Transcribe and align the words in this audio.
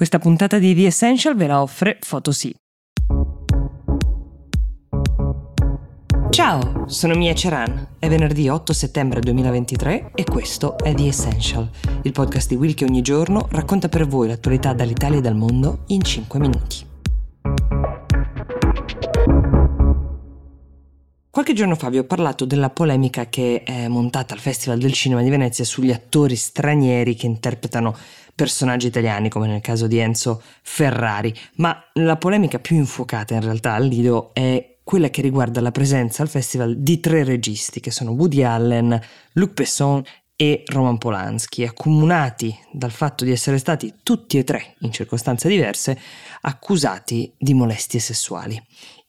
Questa 0.00 0.18
puntata 0.18 0.58
di 0.58 0.74
The 0.74 0.86
Essential 0.86 1.36
ve 1.36 1.46
la 1.46 1.60
offre 1.60 1.98
Photosy. 1.98 2.54
Ciao, 6.30 6.84
sono 6.86 7.14
Mia 7.14 7.34
Ceran. 7.34 7.96
È 7.98 8.08
venerdì 8.08 8.48
8 8.48 8.72
settembre 8.72 9.20
2023 9.20 10.12
e 10.14 10.24
questo 10.24 10.78
è 10.78 10.94
The 10.94 11.06
Essential, 11.06 11.68
il 12.04 12.12
podcast 12.12 12.48
di 12.48 12.54
Will 12.54 12.72
che 12.72 12.86
ogni 12.86 13.02
giorno 13.02 13.46
racconta 13.50 13.90
per 13.90 14.06
voi 14.06 14.28
l'attualità 14.28 14.72
dall'Italia 14.72 15.18
e 15.18 15.20
dal 15.20 15.36
mondo 15.36 15.82
in 15.88 16.00
5 16.00 16.38
minuti. 16.38 16.88
Qualche 21.28 21.52
giorno 21.52 21.74
fa 21.74 21.90
vi 21.90 21.98
ho 21.98 22.04
parlato 22.04 22.44
della 22.44 22.70
polemica 22.70 23.28
che 23.28 23.62
è 23.62 23.86
montata 23.86 24.34
al 24.34 24.40
Festival 24.40 24.78
del 24.78 24.92
Cinema 24.92 25.22
di 25.22 25.30
Venezia 25.30 25.64
sugli 25.64 25.92
attori 25.92 26.36
stranieri 26.36 27.14
che 27.14 27.26
interpretano 27.26 27.96
personaggi 28.40 28.86
italiani, 28.86 29.28
come 29.28 29.46
nel 29.46 29.60
caso 29.60 29.86
di 29.86 29.98
Enzo 29.98 30.42
Ferrari, 30.62 31.34
ma 31.56 31.78
la 31.94 32.16
polemica 32.16 32.58
più 32.58 32.74
infuocata 32.76 33.34
in 33.34 33.42
realtà 33.42 33.74
al 33.74 33.84
Lido 33.84 34.30
è 34.32 34.78
quella 34.82 35.10
che 35.10 35.20
riguarda 35.20 35.60
la 35.60 35.70
presenza 35.70 36.22
al 36.22 36.30
festival 36.30 36.78
di 36.78 37.00
tre 37.00 37.22
registi, 37.22 37.80
che 37.80 37.90
sono 37.90 38.12
Woody 38.12 38.42
Allen, 38.42 38.98
Luc 39.32 39.52
Besson 39.52 40.02
e 40.36 40.62
Roman 40.64 40.96
Polanski, 40.96 41.66
accomunati 41.66 42.58
dal 42.72 42.92
fatto 42.92 43.26
di 43.26 43.30
essere 43.30 43.58
stati 43.58 43.96
tutti 44.02 44.38
e 44.38 44.44
tre, 44.44 44.74
in 44.78 44.90
circostanze 44.90 45.46
diverse, 45.46 45.98
accusati 46.40 47.34
di 47.36 47.52
molestie 47.52 48.00
sessuali. 48.00 48.58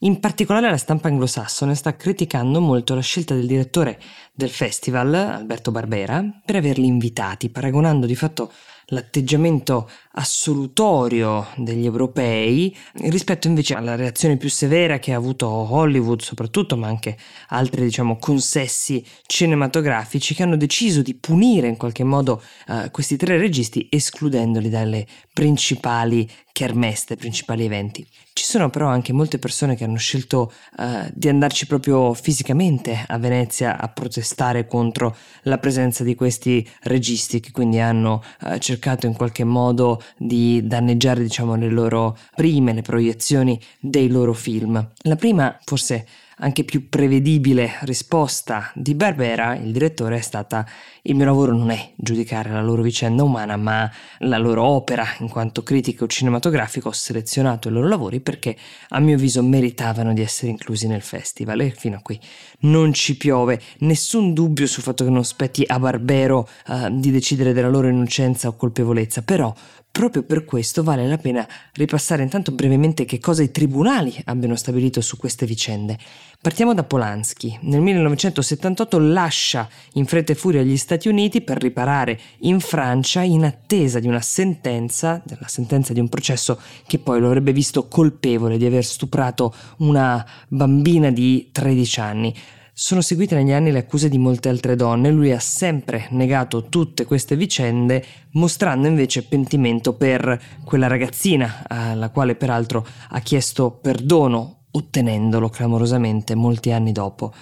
In 0.00 0.18
particolare 0.18 0.68
la 0.68 0.76
stampa 0.76 1.06
anglosassone 1.06 1.76
sta 1.76 1.94
criticando 1.94 2.60
molto 2.60 2.96
la 2.96 3.00
scelta 3.00 3.34
del 3.34 3.46
direttore 3.46 4.00
del 4.32 4.50
festival, 4.50 5.14
Alberto 5.14 5.70
Barbera, 5.70 6.24
per 6.44 6.56
averli 6.56 6.86
invitati, 6.86 7.48
paragonando 7.48 8.06
di 8.06 8.16
fatto 8.16 8.50
l'atteggiamento 8.90 9.88
assolutorio 10.12 11.46
degli 11.56 11.84
europei 11.84 12.76
rispetto 12.94 13.46
invece 13.46 13.74
alla 13.74 13.94
reazione 13.94 14.36
più 14.36 14.48
severa 14.48 14.98
che 14.98 15.12
ha 15.12 15.16
avuto 15.16 15.46
Hollywood 15.46 16.20
soprattutto 16.20 16.76
ma 16.76 16.88
anche 16.88 17.16
altri 17.48 17.84
diciamo 17.84 18.16
consessi 18.16 19.04
cinematografici 19.26 20.34
che 20.34 20.42
hanno 20.42 20.56
deciso 20.56 21.02
di 21.02 21.14
punire 21.14 21.68
in 21.68 21.76
qualche 21.76 22.02
modo 22.02 22.42
uh, 22.68 22.90
questi 22.90 23.16
tre 23.16 23.38
registi 23.38 23.86
escludendoli 23.88 24.68
dalle 24.68 25.06
principali 25.32 26.28
kermesse, 26.52 27.04
dai 27.08 27.16
principali 27.16 27.64
eventi. 27.64 28.06
Ci 28.32 28.44
sono 28.44 28.68
però 28.70 28.88
anche 28.88 29.12
molte 29.12 29.38
persone 29.38 29.76
che 29.76 29.84
hanno 29.84 29.96
scelto 29.96 30.52
uh, 30.76 31.08
di 31.12 31.28
andarci 31.28 31.66
proprio 31.66 32.12
fisicamente 32.14 33.04
a 33.06 33.18
Venezia 33.18 33.78
a 33.78 33.88
protestare 33.88 34.66
contro 34.66 35.16
la 35.42 35.58
presenza 35.58 36.04
di 36.04 36.14
questi 36.14 36.68
registi 36.82 37.40
che 37.40 37.50
quindi 37.50 37.78
hanno 37.78 38.22
uh, 38.42 38.58
cercato 38.58 39.06
in 39.06 39.14
qualche 39.14 39.44
modo 39.44 39.99
di 40.16 40.66
danneggiare 40.66 41.22
diciamo 41.22 41.54
le 41.56 41.68
loro 41.68 42.16
prime, 42.34 42.72
le 42.72 42.82
proiezioni 42.82 43.60
dei 43.78 44.08
loro 44.08 44.32
film. 44.32 44.92
La 45.02 45.16
prima 45.16 45.58
forse 45.64 46.06
anche 46.40 46.64
più 46.64 46.88
prevedibile 46.88 47.78
risposta 47.82 48.70
di 48.74 48.94
Barbera, 48.94 49.54
il 49.54 49.72
direttore, 49.72 50.16
è 50.16 50.20
stata 50.20 50.66
il 51.02 51.14
mio 51.14 51.24
lavoro 51.24 51.54
non 51.54 51.70
è 51.70 51.92
giudicare 51.96 52.50
la 52.50 52.62
loro 52.62 52.82
vicenda 52.82 53.22
umana, 53.22 53.56
ma 53.56 53.90
la 54.18 54.38
loro 54.38 54.64
opera. 54.64 55.04
In 55.20 55.28
quanto 55.28 55.62
critico 55.62 56.06
cinematografico 56.06 56.88
ho 56.88 56.92
selezionato 56.92 57.68
i 57.68 57.72
loro 57.72 57.88
lavori 57.88 58.20
perché 58.20 58.56
a 58.90 59.00
mio 59.00 59.14
avviso 59.14 59.42
meritavano 59.42 60.12
di 60.12 60.20
essere 60.20 60.50
inclusi 60.50 60.86
nel 60.86 61.02
festival 61.02 61.60
e 61.60 61.70
fino 61.70 61.96
a 61.96 62.00
qui 62.00 62.18
non 62.60 62.92
ci 62.92 63.16
piove. 63.16 63.60
Nessun 63.78 64.34
dubbio 64.34 64.66
sul 64.66 64.82
fatto 64.82 65.04
che 65.04 65.10
non 65.10 65.24
spetti 65.24 65.64
a 65.66 65.78
Barbero 65.78 66.48
uh, 66.66 66.90
di 66.90 67.10
decidere 67.10 67.52
della 67.52 67.68
loro 67.68 67.88
innocenza 67.88 68.48
o 68.48 68.56
colpevolezza, 68.56 69.22
però 69.22 69.54
Proprio 69.92 70.22
per 70.22 70.44
questo 70.44 70.84
vale 70.84 71.06
la 71.08 71.18
pena 71.18 71.46
ripassare 71.72 72.22
intanto 72.22 72.52
brevemente 72.52 73.04
che 73.04 73.18
cosa 73.18 73.42
i 73.42 73.50
tribunali 73.50 74.14
abbiano 74.26 74.54
stabilito 74.54 75.00
su 75.00 75.16
queste 75.16 75.46
vicende. 75.46 75.98
Partiamo 76.42 76.72
da 76.72 76.84
Polanski. 76.84 77.58
Nel 77.64 77.82
1978 77.82 78.98
lascia 78.98 79.68
in 79.94 80.06
fretta 80.06 80.32
e 80.32 80.34
furia 80.34 80.62
gli 80.62 80.78
Stati 80.78 81.06
Uniti 81.06 81.42
per 81.42 81.60
riparare 81.60 82.18
in 82.38 82.60
Francia 82.60 83.20
in 83.20 83.44
attesa 83.44 83.98
di 83.98 84.08
una 84.08 84.22
sentenza, 84.22 85.20
della 85.22 85.48
sentenza 85.48 85.92
di 85.92 86.00
un 86.00 86.08
processo 86.08 86.58
che 86.86 86.98
poi 86.98 87.20
lo 87.20 87.26
avrebbe 87.26 87.52
visto 87.52 87.88
colpevole 87.88 88.56
di 88.56 88.64
aver 88.64 88.86
stuprato 88.86 89.54
una 89.80 90.26
bambina 90.48 91.10
di 91.10 91.50
13 91.52 92.00
anni. 92.00 92.34
Sono 92.72 93.02
seguite 93.02 93.34
negli 93.34 93.52
anni 93.52 93.70
le 93.70 93.80
accuse 93.80 94.08
di 94.08 94.16
molte 94.16 94.48
altre 94.48 94.76
donne, 94.76 95.10
lui 95.10 95.32
ha 95.32 95.40
sempre 95.40 96.06
negato 96.12 96.70
tutte 96.70 97.04
queste 97.04 97.36
vicende, 97.36 98.02
mostrando 98.30 98.88
invece 98.88 99.24
pentimento 99.24 99.92
per 99.92 100.40
quella 100.64 100.86
ragazzina, 100.86 101.64
alla 101.68 102.08
quale 102.08 102.34
peraltro 102.34 102.86
ha 103.10 103.20
chiesto 103.20 103.72
perdono, 103.72 104.59
ottenendolo 104.72 105.48
clamorosamente 105.48 106.34
molti 106.34 106.72
anni 106.72 106.92
dopo. 106.92 107.32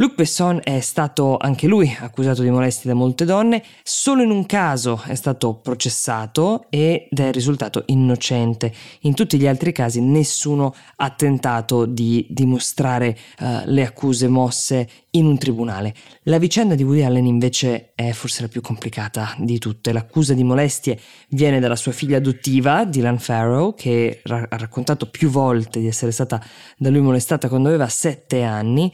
Luc 0.00 0.14
Besson 0.14 0.60
è 0.64 0.80
stato 0.80 1.36
anche 1.36 1.66
lui 1.66 1.94
accusato 2.00 2.40
di 2.40 2.48
molestie 2.48 2.88
da 2.88 2.96
molte 2.96 3.26
donne, 3.26 3.62
solo 3.82 4.22
in 4.22 4.30
un 4.30 4.46
caso 4.46 5.02
è 5.06 5.14
stato 5.14 5.56
processato 5.56 6.64
ed 6.70 7.08
è 7.18 7.30
risultato 7.30 7.82
innocente. 7.88 8.72
In 9.00 9.12
tutti 9.12 9.36
gli 9.36 9.46
altri 9.46 9.72
casi 9.72 10.00
nessuno 10.00 10.74
ha 10.96 11.10
tentato 11.10 11.84
di 11.84 12.26
dimostrare 12.30 13.14
uh, 13.40 13.60
le 13.66 13.84
accuse 13.84 14.26
mosse 14.26 14.88
in 15.10 15.26
un 15.26 15.36
tribunale. 15.36 15.94
La 16.22 16.38
vicenda 16.38 16.74
di 16.74 16.82
Woody 16.82 17.02
Allen 17.02 17.26
invece 17.26 17.92
è 17.94 18.12
forse 18.12 18.40
la 18.40 18.48
più 18.48 18.62
complicata 18.62 19.34
di 19.36 19.58
tutte. 19.58 19.92
L'accusa 19.92 20.32
di 20.32 20.44
molestie 20.44 20.98
viene 21.28 21.60
dalla 21.60 21.76
sua 21.76 21.92
figlia 21.92 22.16
adottiva, 22.16 22.86
Dylan 22.86 23.18
Farrow, 23.18 23.74
che 23.74 24.22
ha 24.24 24.46
raccontato 24.48 25.10
più 25.10 25.28
volte 25.28 25.78
di 25.78 25.88
essere 25.88 26.10
stata 26.10 26.42
da 26.78 26.88
lui 26.88 27.02
molestata 27.02 27.50
quando 27.50 27.68
aveva 27.68 27.88
sette 27.88 28.42
anni. 28.44 28.90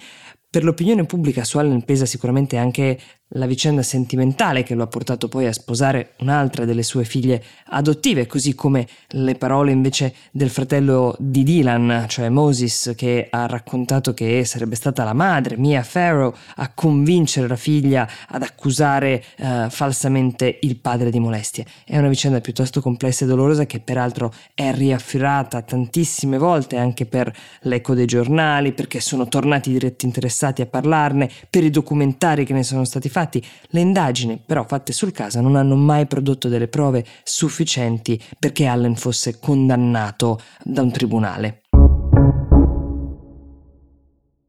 Per 0.49 0.65
l'opinione 0.65 1.05
pubblica 1.05 1.45
su 1.45 1.59
Allen 1.59 1.85
pesa 1.85 2.07
sicuramente 2.07 2.57
anche 2.57 2.99
la 3.31 3.47
vicenda 3.47 3.83
sentimentale 3.83 4.63
che 4.63 4.75
lo 4.75 4.85
ha 4.85 4.87
portato 4.87 5.27
poi 5.27 5.47
a 5.47 5.53
sposare 5.53 6.13
un'altra 6.21 6.65
delle 6.65 6.85
sue 6.85 7.05
figlie 7.05 7.43
adottive, 7.71 8.27
così 8.27 8.55
come 8.55 8.87
le 9.09 9.35
parole 9.35 9.73
invece 9.73 10.15
del 10.31 10.49
fratello 10.49 11.17
di 11.19 11.43
Dylan, 11.43 12.05
cioè 12.09 12.29
Moses, 12.29 12.93
che 12.97 13.27
ha 13.29 13.47
raccontato 13.47 14.15
che 14.15 14.45
sarebbe 14.45 14.77
stata 14.77 15.03
la 15.03 15.13
madre, 15.13 15.57
Mia 15.57 15.83
Farrow, 15.83 16.33
a 16.57 16.71
convincere 16.73 17.49
la 17.49 17.57
figlia 17.57 18.09
ad 18.29 18.43
accusare 18.43 19.25
uh, 19.39 19.69
falsamente 19.71 20.59
il 20.63 20.77
padre 20.77 21.11
di 21.11 21.19
molestie. 21.19 21.67
È 21.85 21.99
una 21.99 22.09
vicenda 22.09 22.41
piuttosto 22.41 22.81
complessa 22.81 23.25
e 23.25 23.29
dolorosa 23.29 23.67
che 23.67 23.81
peraltro 23.81 24.33
è 24.55 24.73
riafferrata 24.73 25.63
tantissime 25.63 26.39
volte 26.39 26.77
anche 26.77 27.07
per 27.07 27.35
l'eco 27.63 27.95
dei 27.95 28.07
giornali, 28.07 28.73
perché 28.73 29.01
sono 29.01 29.27
tornati 29.27 29.71
diretti 29.71 30.07
interessati 30.07 30.63
a 30.63 30.67
parlarne, 30.67 31.29
per 31.51 31.65
i 31.65 31.71
documentari 31.71 32.45
che 32.45 32.53
ne 32.53 32.63
sono 32.63 32.85
stati 32.85 33.09
Infatti 33.17 33.43
le 33.69 33.81
indagini 33.81 34.39
però 34.45 34.67
fatte 34.67 34.93
sul 34.93 35.11
caso 35.11 35.41
non 35.41 35.57
hanno 35.57 35.75
mai 35.75 36.07
prodotto 36.07 36.49
delle 36.49 36.69
prove 36.69 37.03
sufficienti 37.23 38.23
perché 38.39 38.67
Allen 38.67 38.95
fosse 38.95 39.39
condannato 39.39 40.39
da 40.63 40.83
un 40.83 40.93
tribunale. 40.93 41.63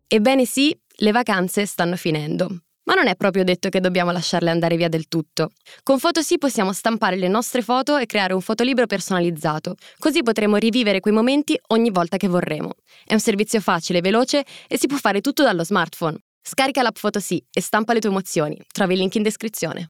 Ebbene 0.10 0.44
sì, 0.44 0.78
le 0.98 1.12
vacanze 1.12 1.66
stanno 1.66 1.96
finendo. 1.96 2.64
Ma 2.84 2.94
non 2.94 3.08
è 3.08 3.16
proprio 3.16 3.46
detto 3.46 3.70
che 3.70 3.80
dobbiamo 3.80 4.12
lasciarle 4.12 4.50
andare 4.50 4.76
via 4.76 4.90
del 4.90 5.08
tutto. 5.08 5.52
Con 5.84 5.98
Photosì 5.98 6.38
possiamo 6.38 6.74
stampare 6.74 7.16
le 7.16 7.30
nostre 7.30 7.62
foto 7.62 7.96
e 7.96 8.06
creare 8.06 8.34
un 8.34 8.42
fotolibro 8.42 8.86
personalizzato, 8.86 9.76
così 9.98 10.24
potremo 10.24 10.58
rivivere 10.58 11.00
quei 11.00 11.14
momenti 11.14 11.58
ogni 11.68 11.90
volta 11.90 12.18
che 12.18 12.28
vorremo. 12.28 12.74
È 13.06 13.14
un 13.14 13.20
servizio 13.22 13.62
facile, 13.62 14.02
veloce 14.02 14.44
e 14.68 14.78
si 14.78 14.88
può 14.88 14.98
fare 14.98 15.22
tutto 15.22 15.44
dallo 15.44 15.64
smartphone. 15.64 16.18
Scarica 16.50 16.82
l'app 16.82 16.96
Photosì 16.98 17.46
e 17.52 17.60
stampa 17.60 17.92
le 17.92 18.00
tue 18.00 18.10
emozioni. 18.10 18.58
Trovi 18.72 18.94
il 18.94 19.00
link 19.00 19.16
in 19.16 19.22
descrizione. 19.22 19.90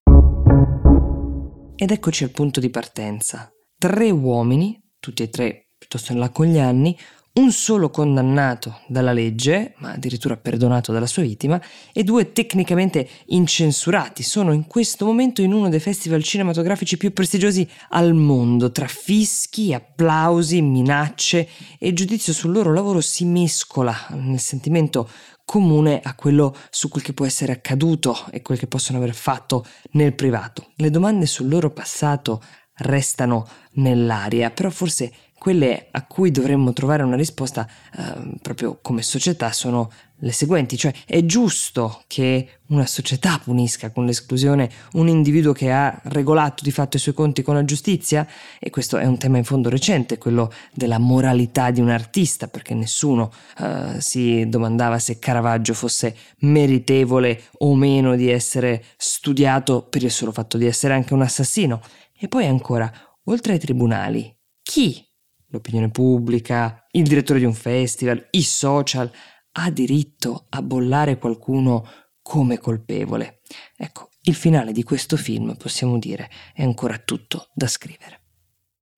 Ed 1.75 1.91
eccoci 1.91 2.23
al 2.23 2.31
punto 2.31 2.59
di 2.59 2.71
partenza. 2.71 3.51
Tre 3.77 4.09
uomini, 4.09 4.81
tutti 4.99 5.21
e 5.21 5.29
tre 5.29 5.67
piuttosto 5.77 6.13
in 6.13 6.17
là 6.17 6.31
con 6.31 6.47
gli 6.47 6.57
anni, 6.57 6.97
un 7.33 7.51
solo 7.51 7.91
condannato 7.91 8.79
dalla 8.87 9.13
legge, 9.13 9.75
ma 9.77 9.91
addirittura 9.91 10.35
perdonato 10.35 10.91
dalla 10.91 11.05
sua 11.05 11.21
vittima, 11.21 11.61
e 11.93 12.03
due 12.03 12.31
tecnicamente 12.31 13.07
incensurati. 13.27 14.23
Sono 14.23 14.51
in 14.51 14.65
questo 14.65 15.05
momento 15.05 15.43
in 15.43 15.53
uno 15.53 15.69
dei 15.69 15.79
festival 15.79 16.23
cinematografici 16.23 16.97
più 16.97 17.13
prestigiosi 17.13 17.69
al 17.89 18.15
mondo. 18.15 18.71
Tra 18.71 18.87
fischi, 18.87 19.75
applausi, 19.75 20.63
minacce 20.63 21.47
e 21.77 21.93
giudizio 21.93 22.33
sul 22.33 22.51
loro 22.51 22.73
lavoro 22.73 22.99
si 22.99 23.25
mescola 23.25 23.95
nel 24.13 24.39
sentimento 24.39 25.07
comune 25.47 26.01
a 26.03 26.13
quello 26.13 26.53
su 26.69 26.89
quel 26.89 27.01
che 27.01 27.13
può 27.13 27.25
essere 27.25 27.53
accaduto 27.53 28.25
e 28.31 28.41
quel 28.41 28.59
che 28.59 28.67
possono 28.67 28.97
aver 28.97 29.13
fatto 29.13 29.65
nel 29.91 30.13
privato. 30.13 30.71
Le 30.75 30.89
domande 30.89 31.25
sul 31.25 31.47
loro 31.47 31.71
passato 31.71 32.43
restano 32.79 33.47
nell'aria, 33.75 34.51
però 34.51 34.69
forse 34.69 35.09
quelle 35.37 35.87
a 35.91 36.05
cui 36.05 36.31
dovremmo 36.31 36.73
trovare 36.73 37.03
una 37.03 37.15
risposta 37.15 37.67
eh, 37.95 38.37
proprio 38.41 38.79
come 38.81 39.01
società 39.01 39.51
sono 39.51 39.89
le 40.21 40.31
seguenti, 40.31 40.77
cioè 40.77 40.91
è 41.05 41.23
giusto 41.25 42.03
che 42.07 42.61
una 42.69 42.87
società 42.87 43.39
punisca 43.43 43.91
con 43.91 44.05
l'esclusione 44.05 44.69
un 44.93 45.07
individuo 45.07 45.53
che 45.53 45.71
ha 45.71 45.99
regolato 46.05 46.63
di 46.63 46.71
fatto 46.71 46.97
i 46.97 46.99
suoi 46.99 47.13
conti 47.13 47.43
con 47.43 47.53
la 47.53 47.63
giustizia? 47.63 48.27
E 48.59 48.71
questo 48.71 48.97
è 48.97 49.05
un 49.05 49.17
tema 49.19 49.37
in 49.37 49.43
fondo 49.43 49.69
recente, 49.69 50.17
quello 50.17 50.51
della 50.73 50.97
moralità 50.97 51.69
di 51.69 51.81
un 51.81 51.89
artista, 51.89 52.47
perché 52.47 52.73
nessuno 52.73 53.31
uh, 53.59 53.99
si 53.99 54.47
domandava 54.49 54.97
se 54.97 55.19
Caravaggio 55.19 55.75
fosse 55.75 56.15
meritevole 56.39 57.43
o 57.59 57.75
meno 57.75 58.15
di 58.15 58.29
essere 58.29 58.83
studiato 58.97 59.83
per 59.83 60.03
il 60.03 60.11
solo 60.11 60.31
fatto 60.31 60.57
di 60.57 60.65
essere 60.65 60.95
anche 60.95 61.13
un 61.13 61.21
assassino. 61.21 61.79
E 62.19 62.27
poi 62.27 62.47
ancora, 62.47 62.91
oltre 63.25 63.53
ai 63.53 63.59
tribunali, 63.59 64.35
chi? 64.63 65.06
L'opinione 65.49 65.89
pubblica, 65.89 66.85
il 66.91 67.03
direttore 67.03 67.39
di 67.39 67.45
un 67.45 67.53
festival, 67.53 68.27
i 68.31 68.41
social, 68.41 69.09
ha 69.51 69.71
diritto 69.71 70.45
a 70.49 70.61
bollare 70.61 71.17
qualcuno 71.17 71.85
come 72.21 72.59
colpevole. 72.59 73.41
Ecco, 73.75 74.09
il 74.23 74.35
finale 74.35 74.73
di 74.73 74.83
questo 74.83 75.15
film, 75.15 75.55
possiamo 75.55 75.97
dire, 75.97 76.29
è 76.53 76.63
ancora 76.63 76.97
tutto 76.97 77.47
da 77.53 77.67
scrivere. 77.67 78.21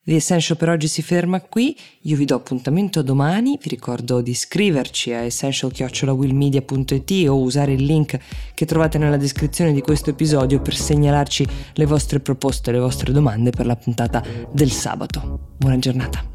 The 0.09 0.15
Essential 0.15 0.57
per 0.57 0.69
oggi 0.69 0.87
si 0.87 1.03
ferma 1.03 1.39
qui, 1.41 1.77
io 2.03 2.15
vi 2.17 2.25
do 2.25 2.33
appuntamento 2.33 3.03
domani, 3.03 3.59
vi 3.61 3.69
ricordo 3.69 4.21
di 4.21 4.31
iscriverci 4.31 5.13
a 5.13 5.19
essential-willmedia.it 5.19 7.29
o 7.29 7.39
usare 7.39 7.73
il 7.73 7.83
link 7.83 8.17
che 8.55 8.65
trovate 8.65 8.97
nella 8.97 9.17
descrizione 9.17 9.71
di 9.71 9.81
questo 9.81 10.09
episodio 10.09 10.61
per 10.61 10.75
segnalarci 10.75 11.45
le 11.73 11.85
vostre 11.85 12.21
proposte, 12.21 12.71
le 12.71 12.79
vostre 12.79 13.11
domande 13.11 13.51
per 13.51 13.67
la 13.67 13.75
puntata 13.75 14.23
del 14.51 14.71
sabato. 14.71 15.53
Buona 15.57 15.77
giornata. 15.77 16.28